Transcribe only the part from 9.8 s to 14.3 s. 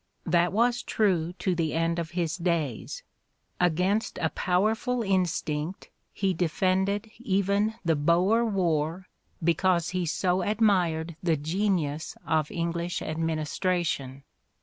he so admired the genius of English administration.